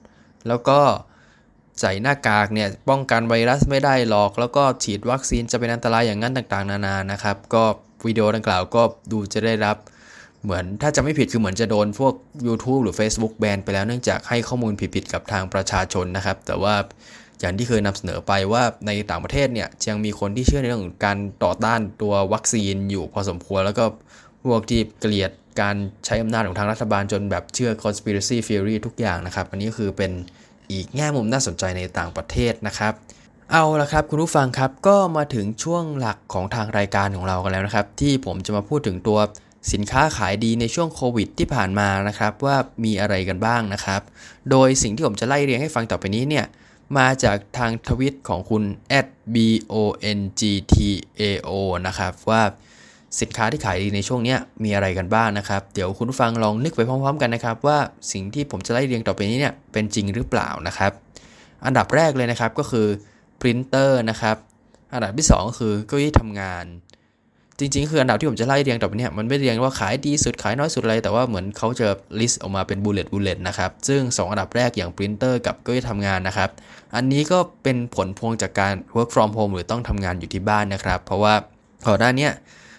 [0.48, 0.80] แล้วก็
[1.80, 7.64] ใส่หน้ากากเนี่ยป้องกันไวรัสไม่ได้หรอก แล้วก็ฉีดวัคซีนจะเป็นอันตรายอย่างนั้นต่างๆ นานานะครับ ก็
[8.06, 9.78] วิดีโอดังกล่าวก็ดูจะได้รับ
[10.44, 12.14] เหมือนถ้าจะไม่ผิดคือเหมือนจะโดนพวก
[12.48, 16.76] YouTube หรือ Facebook แบนไปแล้วเนื่องจากให้ข้อมูลผิดๆกับทางประชาชนนะครับ แต่ว่า
[17.40, 23.86] อย่างที่เคยนำเสนอไปว่าในต่างประเทศเนี่ยยังมีคนที่เชื่อในเรื่องการต่อต้านตัววัคซีนอยู่พอสมควร แล้วก็
[24.46, 25.76] พวกที่เกลียดการ
[26.06, 30.12] ใช้อำนาจของทางรัฐบาลจนแบบเชื่อ conspiracy theory ทุกอย่างนะครับ อันนี้คือเป็น
[30.72, 32.94] อีกแง่มุมน่าสนใจในต่างประเทศนะครับ
[33.52, 39.20] เอาละครับคุณผู้ฟังครับก็มาถึงช่วงหลักของทางรายการของเรากันแล้วนะครับ ที่ผมจะมาพูดถึงตัว
[39.74, 44.02] สินค้าขายดีในช่วงโควิดที่ผ่านมานะครับ ว่ามีอะไรกันบ้างนะครับ
[44.52, 46.46] โดยสิ่งที่ผมจะไล่เรียงให้ฟังต่อไปนี้เนี่ย
[46.98, 48.64] มาจากทางทวิตของคุณ
[49.36, 51.50] @bongtao
[51.88, 52.42] นะครับ ว่า
[53.22, 57.78] สินค้าที่ขายดีในช่วงนี้มีอะไรกันบ้างนะครับ เดี๋ยวคุณผู้ฟังลองนึกไปพร้อมๆกันนะครับ ว่า
[58.12, 60.92] สิ่งที่ผมจะไล่เรียงต่อไปนี้เนี่ยเป็นจริงหรือเปล่านะครับ
[61.66, 62.88] อันดับแรกเลยนะครับก็คือ
[63.40, 64.38] ปรินเตอร์นะครับ
[64.94, 66.66] อันดับที่2ก็คือเก้าอี้ทำงาน
[67.60, 71.88] จริงๆ คืออันดับที่ผมจะไล่เรียงต่อไปเนี่ยมันไม่เรียงว่าขายดีสุดขายน้อยสุดอะไร แต่ว่าเหมือนเขาจะ
[72.20, 76.50] list ออกมาเป็น bullet bullet นะครับ ซึ่ง 2 อันดับแรกอย่างปรินเตอร์กับเก้าอี้ทำงานนะครับ
[76.96, 81.34] อันนี้ก็เป็นผลพวงจากการ work from home หรือต้องทำงานอยู่ที่บ้านนะครับ เพราะว่า
[81.88, 82.28] ก่อนหน้านี้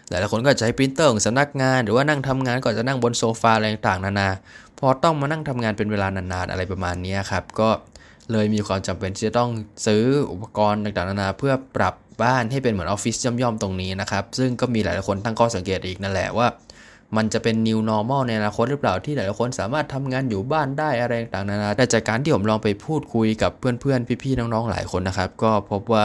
[0.09, 4.29] หลายๆคนก็ใช้ปรินเตอร์ของสำนักงาน หรือว่านั่งทำงานก่อนจะนั่งบนโซฟาอะไรต่างๆนานา
[4.79, 7.69] พอต้องมานั่งทำงานเป็นเวลานานๆอะไรประมาณนี้ครับ ก็
[8.33, 9.51] เลยมีความจำเป็นที่จะต้อง
[9.87, 10.03] ซื้อ
[10.33, 16.49] อุปกรณ์ต่างๆนานาเพื่อปรับบ้านให้เป็นเหมือนออฟฟิศย่อมๆตรงนี้นะครับ ซึ่งก็มีหลายๆคนตั้งข้อสังเกตอีกนั่นแหละว่า
[17.17, 26.05] มันจะเป็น new normal ในอนาคตหรือเปล่าที่หลายๆคนสามารถทำงานอยู่บ้านได้อะไรต่างๆนานาแต่จากการที่ผมลองไปพูดคุยกับเพื่อนๆพี่ๆน้องๆหลายคนนะครับ ก็พบว่า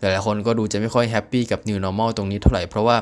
[0.00, 2.96] หลายๆคนก็ดูจะไม่ค่อยแฮปปี้กับ new normal ตรงนี้เท่าไหร่เพราะว่า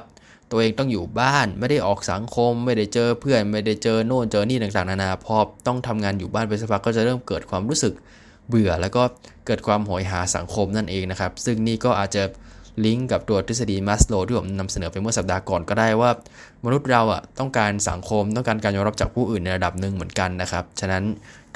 [0.50, 7.94] ตัวเองต้องอยู่บ้านไม่ได้ออกสังคม ไม่ได้เจอเพื่อน ไม่ได้เจอโน่นเจอนี่ต่างๆนานาพอต้องทำงานอยู่บ้านไปสักพักก็จะเริ่มเกิดความรู้สึก
[8.48, 9.02] เบื่อแล้วก็
[9.46, 12.22] เกิดความโหยหาสังคมนั่นเองนะครับ ซึ่งนี่ก็อาจจะ
[12.84, 16.10] ลิงก์กับตัวทฤษฎีมัสโลที่ผมนำเสนอไปเมื่อสัปดาห์ก่อนก็ได้ว่า
[16.64, 21.04] มนุษย์เราอะต้องการสังคมต้องการการยอมรับจากผู้อื่นในระดับหนึ่งเหมือนกันนะครับ ฉะนั้น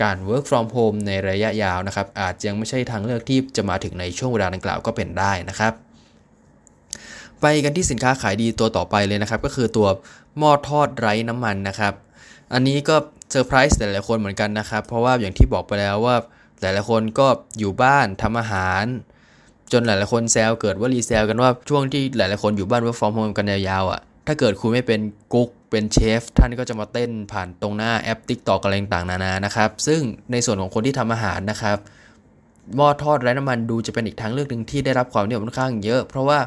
[0.02, 5.72] การ work from home ในระยะยาวนะครับ อาจยังไม่ใช่ทางเลือกที่จะมาถึงในช่วงเวลาดังกล่าวก็เป็นได้นะครับ
[7.40, 9.88] ไปกันที่สินค้าขายดีตัวต่อไปเลยนะครับ ก็คือตัว
[10.38, 11.92] หม้อทอดไร้น้ำมันนะครับ
[12.52, 12.96] อันนี้ก็
[13.31, 16.16] เซอร์ไพรส์หลายๆคนเหมือนกันนะครับ เพราะว่าอย่างที่บอกไปแล้วว่า
[16.62, 17.27] หลายๆคนก็
[17.59, 18.85] อยู่บ้านทำอาหาร
[19.72, 25.01] จนหลายๆคนแซวเกิดว่ารีแซวกันว่าช่วงที่หลายๆคนอยู่บ้าน work from home กันยาวๆอะถ้าเกิดคุณไม่เป็น
[25.33, 30.01] กุ๊กเป็นเชฟ ท่านก็จะมาเต้นผ่านตรงหน้าแอป TikTok อะไรต่างๆนานานะครับ ซึ่ง
[30.33, 31.79] ในส่วนของคนที่ทำอาหารนะครับ
[32.77, 36.38] หม้อทอดไร้น้ำมันดูจะเป็นอีกทางเลือกหนึ่งที่ได้รับความนิยมค่อนข้างเยอะ เพราะว่า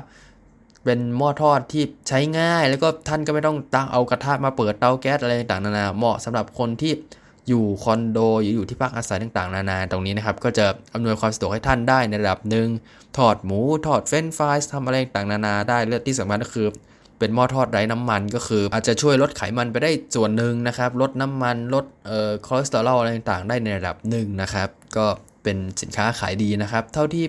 [0.84, 6.94] เป็นหม้อทอดที่ใช้ง่าย แล้วก็ท่านก็ไม่ต้องตั้งเอากระทะมาเปิดเตาแก๊สอะไรต่างๆนานาเหมาะสำหรับคนที่
[7.48, 12.68] อยู่คอนโดอยู่อยู่ที่พักอาศัยต่างๆ นานาตรงนี้นะครับก็จะอำนวยความสะดวกให้ท่านได้ในระดับหนึ่ง
[13.18, 16.68] ทอดหมูทอดเฟรนช์ฟรายส์ทำอะไรต่างๆนานาได้และที่สำคัญก็คือ
[17.20, 25.06] เป็นหม้อทอดไร้น้ำมันก็คือ อาจจะช่วยลดไขมันไปได้ส่วนหนึ่งนะครับ ลดน้ำมันลดเอ่อคอเลสเตอรอลอะไรต่างๆ ได้ในระดับหนึ่งนะครับ ก็
[25.44, 27.26] เป็นสินค้าขายดีนะครับ เท่าที่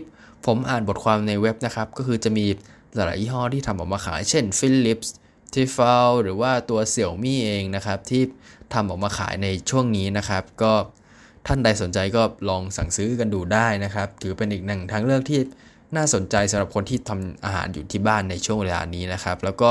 [0.46, 2.46] ผมอ่านบทความในเว็บนะครับ ก็คือจะมี
[2.94, 5.08] หลายยี่ห้อที่ทำออกมาขาย เช่น Philips
[5.54, 8.22] t i f a l หรือว่าตัว Xiaomi เองนะครับ ที่
[8.74, 10.72] ทำออกมาขายในช่วงนี้นะครับ ก็
[11.46, 15.40] ท่านใดสนใจก็ลองสั่งซื้อกันดูได้นะครับ ถือเป็นอีกหนึ่งทางเลือกที่
[15.96, 19.70] น่าสนใจสำหรับคนที่ทำอาหารอยู่ที่บ้านในช่วงเวลานี้นะครับ แล้วก็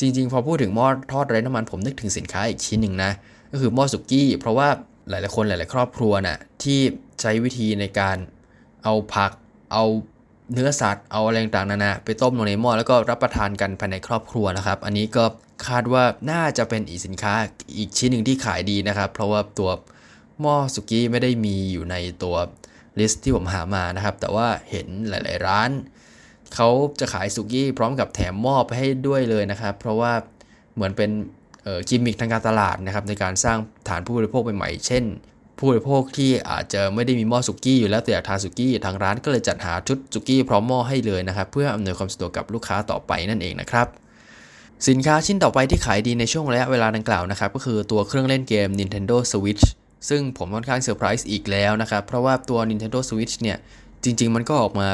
[0.00, 3.10] จริงๆ พอพูดถึงหม้อทอดไร้น้ำมันผมนึกถึงสินค้าอีกชิ้นหนึ่งนะ
[3.52, 4.68] ก็คือหม้อสุกี้ เพราะว่า
[5.08, 6.80] หลายๆคนหลาย ๆ ครอบครัวนะ่ะที่
[7.20, 8.16] ใช้วิธีในการ
[8.84, 9.30] เอาผัก
[9.72, 9.84] เอา
[10.52, 15.24] เนื้อสัตว์เอาอะไรต่างๆนานาไปต้มลงในหม้อแล้วก็รับประทานกันภายในครอบครัวนะครับ อันนี้ก็
[15.68, 17.34] คาดว่าน่าจะเป็นอีกสินค้า
[17.78, 19.70] อีกชิ้นหนึ่งที่ขายดีนะครับ เพราะว่าตัว
[20.40, 22.36] หม้อสุกี้ไม่ได้มีอยู่ในตัว
[22.98, 25.70] ลิสต์ที่ผมหามานะครับ แต่ว่าเห็นหลาย ๆ ร้าน
[26.54, 26.68] เขา
[27.00, 30.12] จะขายสุกี้พร้อมกับแถมหม้อไปให้ด้วยเลยนะครับ เพราะว่า
[30.74, 31.10] เหมือนเป็น
[31.88, 35.04] กิมมิคทางการตลาดนะครับ ในการสร้างฐานผู้บริโภคใหม่ๆ เช่น
[35.58, 43.86] ผู้บริโภคที่อาจจะไม่ได้มีหม้อสุกี้อยู่แล้วแต่อยากทานสุกี้ทางร้านก็เลยจัดหาชุดสุกี้พร้อมหม้อให้เลยนะครับ เพื่ออำนวยความสะดวกกับลูกค้าต่อไปนั่นเองนะครับ
[44.88, 49.64] สินค้าชิ้นต่อไปที่ขายดีในช่วงระยะเวลาดังกล่าวนะครับก็คือตัวเครื่องเล่นเกม Nintendo Switch
[50.08, 53.56] ซึ่งผมค่อนข้างเซอร์ไพรส์อีกแล้วนะครับเพราะว่าตัว Nintendo Switch เนี่ย
[54.04, 54.86] จริง ๆ มันก็ออกมา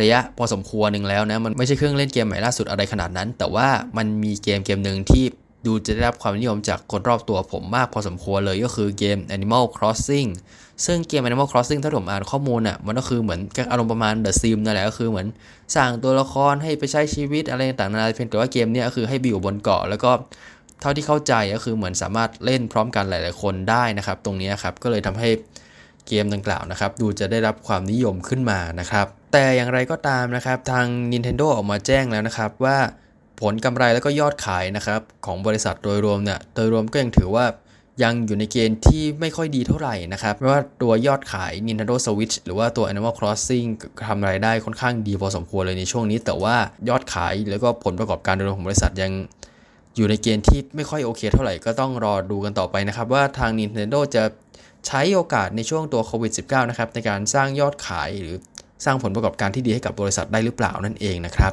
[0.00, 5.24] ระยะพอสมควรหนึ่งแล้วนะมันไม่ใช่เครื่องเล่นเกมใหม่ล่าสุดอะไรขนาดนั้น แต่ว่ามันมีเกมเกมหนึ่งที่
[5.66, 10.30] ดูจะได้รับความนิยมจากคนรอบตัวผมมากพอสมควรเลยก็คือเกม Animal Crossing
[10.86, 15.26] ซึ่งเกม Animal Crossing ถ้าผมอ่านข้อมูลอะมันก็คือเหมือนอารมณ์ประมาณ The Sims นั่นแหละก็คือเหมือน
[15.74, 20.10] สร้างตัวละครให้ไปใช้ชีวิตอะไรต่างๆนานาเพียงแต่ว่าเกมเนี้ยก็คือให้ไปอยู่บนเกาะแล้วก็
[20.80, 25.28] เท่าที่เข้าใจก็คือเหมือนสามารถเล่นพร้อมกันหลาย ๆ คนได้นะครับ ตรงนี้ครับก็เลยทำให้
[26.08, 32.78] เกมดังกล่าวนะครับ ดูจะได้รับความนิยมขึ้นมานะครับ แต่อย่างไรก็ตามนะครับ ทาง Nintendo ออกมาแจ้งแล้วนะครับว่า
[33.40, 37.46] ผลกำไรแล้วก็ยอดขายนะครับของบริษัทโดยรวมเนี่ยโดยรวมก็ยังถือว่า
[38.02, 43.68] ยังอยู่ในเกณฑ์ที่ไม่ค่อยดีเท่าไหร่นะครับไม่ว่าตัวยอดขาย Nintendo Switch หรือว่าตัว Animal Crossing
[44.08, 46.56] ทำรายได้ค่อนข้างดีพอสมควรเลยในช่วงนี้ แต่ว่า
[46.88, 49.12] ยอดขายแล้วก็ผลประกอบการโดยรวมของบริษัทยัง
[49.96, 54.24] อยู่ในเกณฑ์ที่ไม่ค่อยโอเคเท่าไหร่ก็ต้องรอดูกันต่อไปนะครับ ว่าทาง Nintendo จะ
[54.86, 58.36] ใช้โอกาสในช่วงตัวโควิด -19 นะครับในการสร้างยอดขายหรือ
[58.84, 61.52] สร้างผลประกอบการที่ดีให้กับบริษัทได้หรือเปล่านั่นเองนะครับ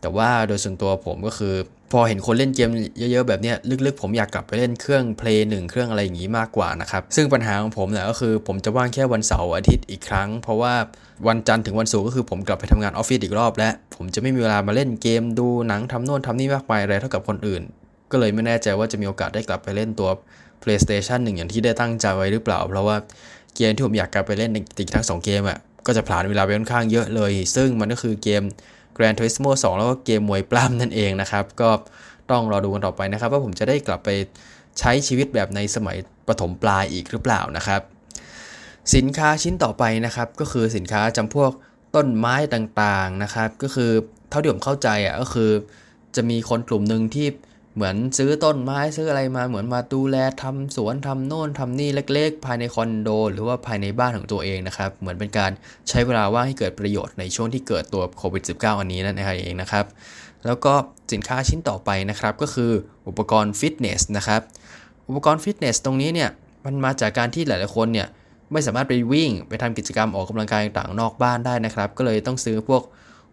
[0.00, 1.54] แต่ว่าโดยส่วนตัวผมก็คือ
[1.92, 3.52] พอเห็นคนเล่นเกมเยอะๆแบบนี้
[3.86, 10.74] ลึกๆ ผมอยากกลับไปเล่นเครื่องเพลย์หนึ่งเครื่องอะไรอย่างนี้มากกว่านะครับ ซึ่งปัญหาของผมเนี่ยก็คือ ผมจะว่างแค่วันเสาร์อาทิตย์อีกครั้ง เพราะว่า
[11.28, 17.62] วันจันทร์ถึงวันศุกร์ก็คือผมกลับไปทำงานออฟฟิศอีกรอบและผมจะไม่มีเวลามาเล่นเกมดูหนังทำโน่นทำนี่มากมายอะไรเท่ากับคนอื่น
[18.10, 20.08] ก็เลยไม่แน่ใจว่าจะมีโอกาสได้กลับไปเล่นตัว
[20.62, 22.96] PlayStation 1 อย่างที่ได้ตั้งใจไว้หรือเปล่า เพราะว่า
[23.56, 28.42] เกมที่ผมอยากกลับไปเล่นติดทั้ง2เกมอะก็จะผ่านเวลาไปค่อนข้างเยอะเลย ซึ่งมันก็คือเกม
[28.98, 31.70] Gran Turismo 2 แล้วก็เกมมวยปล้ำนั่นเองนะครับ ก็
[32.30, 34.08] ต้องรอดูกันต่อไปนะครับ ว่าผมจะได้กลับไป
[34.78, 35.96] ใช้ชีวิตแบบในสมัย
[36.28, 37.80] ปฐมปลายอีกหรือเปล่านะครับ
[38.94, 41.50] สินค้าชิ้นต่อไปนะครับ ก็คือสินค้าจำพวก
[41.96, 43.90] ต้นไม้ต่างๆนะครับ ก็คือ
[44.30, 45.50] เท่าที่ผมเข้าใจอะก็คือ
[46.16, 47.26] จะมีคนกลุ่มหนึ่งที่
[47.78, 55.50] เหมือนซื้อต้นไม้ซื้ออะไรมาเหมือนมาดูแลทำสวนทำโน่นทำนี่เล็ก ๆ ภายในคอนโด หรือว่าภายในบ้านของตัวเองนะครับเหมือนเป็นการ
[55.88, 59.84] ใช้เวลาว่างให้เกิดประโยชน์ในช่วงที่เกิดตัวโควิด -19 อันนี้นั่นเองนะครับ
[60.46, 60.72] แล้วก็
[61.12, 62.72] สินค้าชิ้นต่อไปนะครับก็คือ
[63.08, 64.40] อุปกรณ์ฟิตเนสนะครับ
[65.08, 66.30] อุปกรณ์ฟิตเนสตรงนี้เนี่ย
[66.64, 68.08] มันมาจากการที่หลาย ๆ คนเนี่ย
[68.52, 72.82] ไม่สามารถไปวิ่งไปทำกิจกรรมออกกำลังกายต่างๆนอกบ้านได้นะครับ ก็เลยต้องซื้อพวก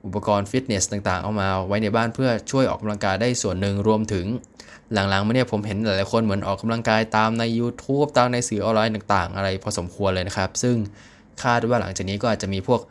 [0.05, 4.25] อุปกรณ์ฟิตเนสต่างๆ เอามาไว้ในบ้านเพื่อช่วยออกกำลังกายได้ส่วนหนึ่งรวมถึง
[4.93, 10.75] หลังๆมาเนี่ยผมเห็นหลายๆคนเหมือนออกกำลังกายตามใน YouTube ตามในสื่อออนไลน์ต่างๆ อะไรพอสมควรเลยนะครับ ซึ่ง
[11.43, 12.81] คาดว่าหลังจากนี้ก็อาจจะมีพวก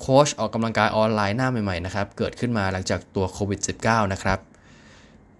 [0.00, 4.38] โค้ชออกกำลังกายออนไลน์หน้าใหม่ๆนะครับเกิดขึ้นมาหลังจากตัวโควิด -19 นะครับ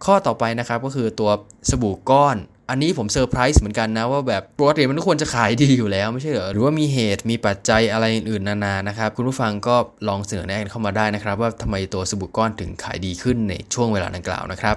[0.05, 1.31] ข้อต่อไปนะครับก็คือตัว
[1.71, 2.37] สบู่ก้อน
[2.71, 9.77] อันนี้ผมเซอร์ไพรส์เหมือนกันนะว่าแบบปกติมันควรจะขายดีอยู่แล้วไม่ใช่เหรอหรือว่ามีเหตุมีปัจจัยอะไรอื่นๆนานานะครับ คุณผู้ฟังก็
[10.09, 14.77] ลองเสนอแนะกันเข้ามาได้นะครับ ว่าทำไมตัวสบู่ก้อนถึงขายดีขึ้นในช่วงเวลาดังกล่าวนะครับ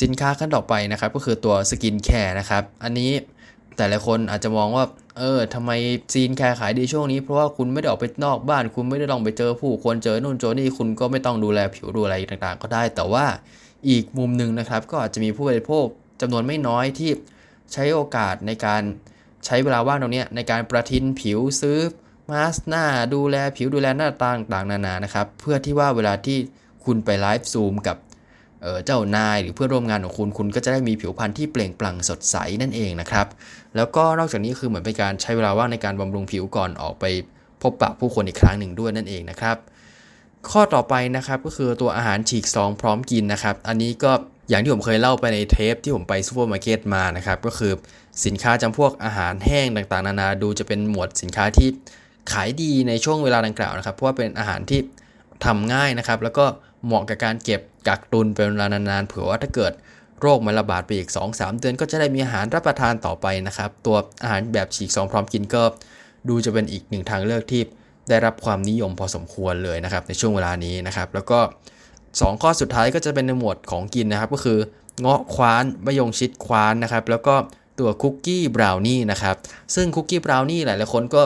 [0.00, 3.10] สินค้าชิ้นต่อไปนะครับ ก็คือตัว skincare นะครับ อันนี้
[3.78, 4.84] แต่ละคนอาจจะมองว่า
[5.18, 5.70] เออทำไม
[6.12, 13.24] skincare ขายดีช่วงนี้ เพราะว่าคุณไม่ได้ออกไปนอกบ้าน คุณไม่ได้ลองไปเจอผู้คนเจอนู่นเจอนี่คุณก็ไม่ต้องดูแลผิวดูอะไรต่างๆ ก็ได้ แต่ว่า
[13.88, 15.86] อีกมุมหนึ่งนะครับ ก็อาจจะมีผู้บริโภค
[16.20, 17.10] จำนวนไม่น้อยที่
[17.72, 18.82] ใช้โอกาสในการ
[19.46, 21.78] ใช้เวลาว่างตรงนี้ในการประทินผิวซื้อ
[22.30, 26.38] มาสหน้าดูแลผิวดูแลหน้าต่างๆนานานะครับ เพื่อที่ว่าเวลาที่
[26.84, 27.96] คุณไป live Zoom กับ
[28.84, 33.26] เจ้านายหรือเพื่อนร่วมงานของคุณ คุณก็จะได้มีผิวพรรณที่เปล่งปลั่งสดใสนั่นเองนะครับ
[33.76, 37.04] แล้วก็นอกจากนี้คือเหมือนเป็นการใช้เวลาว่างในการบำรุงผิวก่อนออกไป
[37.62, 39.56] พบปะผู้คนอีกครั้งหนึ่งด้วยนั่นเองนะครับ
[40.50, 44.12] ข้อต่อไปนะครับก็คือตัวอาหารฉีกซองพร้อมกินนะครับ อันนี้ก็
[44.48, 47.72] อย่างที่ผมเคยเล่าไปในเทปที่ผมไปซูเปอร์มาร์เก็ตมานะครับ ก็คือ
[48.24, 51.68] สินค้าจำพวกอาหารแห้งต่างๆ นานาดูจะเป็นหมวดสินค้าที่
[52.32, 54.80] ขายดีในช่วงเวลาดังกล่าวนะครับ เพราะว่าเป็นอาหารที่
[55.44, 56.46] ทำง่ายนะครับ แล้วก็
[56.84, 59.72] เหมาะกับการเก็บกักตุนเป็นเวลานานๆเผื่อว่าถ้าเกิด
[60.20, 65.62] โรคมันระบาดไปอีก 2-3 เดือน ก็จะได้มีอาหารรับประทานต่อไปนะครับ ตัวอาหารแบบฉีกซองพร้อมกินก็
[66.28, 67.62] ดูจะเป็นอีกหนึ่งทางเลือกที่
[68.08, 71.38] ได้รับความนิยมพอสมควรเลยนะครับในช่วงเวลานี้นะครับ แล้วก็
[72.20, 74.58] 2 ข้อสุดท้ายก็จะเป็นในหมวดของกินนะครับ ก็คือ
[75.00, 77.34] เงาะคว้านมะยงชิดคว้านนะครับ แล้วก็
[77.78, 79.36] ตัวคุกกี้บราวนี่นะครับ
[79.74, 81.22] ซึ่งคุกกี้บราวนี่หลายๆคนก็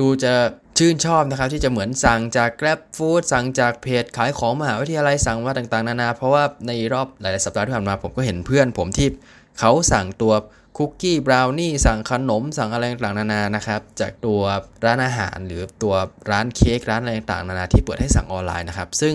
[0.00, 0.32] ดูจะ
[0.78, 9.08] ชื่นชอบนะครับ ที่จะเหมือนสั่งจาก Grab Food สั่งจากเพจขายของมหาวิทยาลัยสั่งมาต่างๆ นานา เพราะว่าในรอบหลายๆสัปดาห์ที่ผ่านมาผมก็เห็นเพื่อนผมที่
[9.58, 10.34] เขาสั่งตัว
[10.78, 14.40] คุกกี้บราวนี่สั่งขนม สั่งอะไรต่างๆนานานะครับจากตัว
[14.84, 15.94] ร้านอาหารหรือตัว
[16.30, 19.14] ร้านเค้กร้านอะไรต่างๆนานาที่เปิดให้สั่งออนไลน์นะครับ ซึ่ง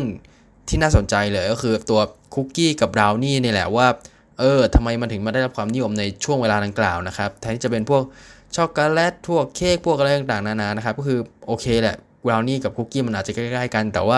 [0.68, 2.02] ที่น่าสนใจเลยก็คือตัว
[2.34, 3.88] คุกกี้กับบราวนี่นี่แหละว่า
[4.40, 8.04] เออทำไมมันถึงมาได้รับความนิยมในช่วงเวลาดังกล่าวนะครับแทนที่จะเป็นพวก
[8.56, 11.96] ช็อกโกแลตพวกเค้กพวกอะไรต่างๆนานานะครับ ก็คือโอเคแหละ
[12.26, 14.18] บราวนี่กับคุกกี้มันอาจจะใกล้ๆกัน แต่ว่า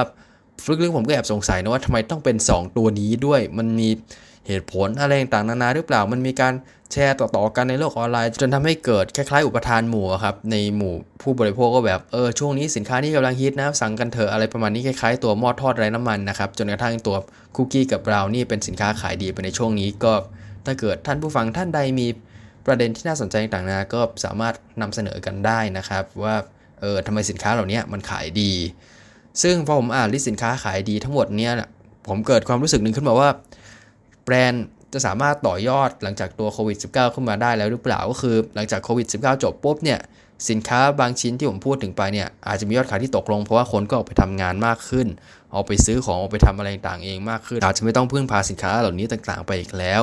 [0.81, 3.89] ลึกๆผมก็แอบสงสัยนะว่าทำไมต้องเป็น 2 ตัวนี้ด้วย มันมี
[4.47, 6.53] เหตุผลอะไรต่างๆนานาหรือเปล่ามันมีการ
[6.91, 17.15] แชร์ต่อๆกันในโลกออนไลน์ จนทำให้เกิดคล้ายๆ อุปทานหมู่ครับในหมู่ผู้บริโภคก็แบบเออช่วงนี้สินค้านี้กำลังฮิตนะสั่งกันเถอะอะไรประมาณนี้คล้ายๆ ตัวหม้อทอดไร้น้ำมันนะครับจนกระทั่งตัว
[17.55, 20.13] คุกกี้กับบราวนี่เป็นสินค้าขายดีไปในช่วงนี้ก็
[20.65, 22.07] ถ้าเกิดท่านผู้ฟังท่านใดมี
[22.65, 26.35] ประเด็นที่น่าสนใจต่างๆนะก็สามารถนำเสนอกันได้นะครับ ว่า
[26.79, 28.51] เออทำไมสินค้าเหล่านี้มันขายดี
[29.43, 31.53] ซึ่งพอผมอ่านลิสต์สินค้าขายดีทั้งหมดเนี้ย
[32.07, 33.29] ผมเกิดความรู้สึกหนึ่งขึ้นมาว่า
[34.25, 39.99] แบรนด์จะสามารถต่อยอดหลังจากตัวโควิด -19 ขึ้นมาได้แล้วหรือเปล่าก็คือหลังจากโควิด -19 จบปุ๊บเนี่ย
[40.49, 45.07] สินค้าบางชิ้นที่ผมพูดถึงไปเนี่ยอาจจะมียอดขายที่ตกลงเพราะว่าคนก็ออกไปทำงานมากขึ้น
[45.53, 50.01] ออกไปซื้อของออกไปทำอะไรต่างเองมากขึ้น อาจจะไม่ต้องพึ่งพาสินค้าเหล่านี้ต่างๆ ไปอีกแล้ว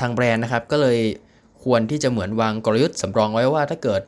[0.00, 0.98] ทางแบรนด์นะครับก็เลย
[1.64, 4.02] ควรที่จะเหมือนวางกลยุทธ์สำรองไว้ว่าถ้าเกิด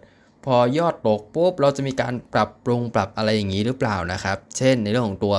[0.45, 5.35] พอยอดตกปุ๊บเราจะมีการปรับปรุงปรับอะไรอย่างนี้หรือเปล่านะครับ เช่นในเรื่องของตัว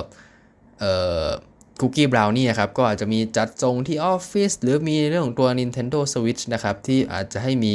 [1.82, 7.74] คุกกี้บราวนี่นะครับก็อาจจะมีจัดทรงที่ออฟฟิศหรือมีเรื่องของตัว Nintendo Switch นะครับที่อาจจะให้มี